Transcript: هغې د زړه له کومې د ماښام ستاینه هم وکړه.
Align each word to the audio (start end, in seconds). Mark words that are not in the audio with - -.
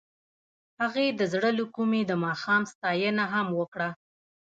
هغې 0.81 1.07
د 1.19 1.21
زړه 1.33 1.49
له 1.57 1.65
کومې 1.75 2.01
د 2.05 2.11
ماښام 2.25 2.61
ستاینه 2.73 3.25
هم 3.33 3.47
وکړه. 3.59 3.89